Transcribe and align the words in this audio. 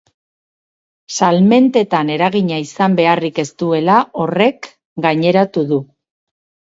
Salmentetan 1.17 2.07
eragina 2.13 2.57
izan 2.63 2.95
beharrik 2.99 3.41
ez 3.43 3.45
duela 3.63 3.99
horrek 4.23 4.71
gaineratu 5.07 5.65
du. 5.73 5.79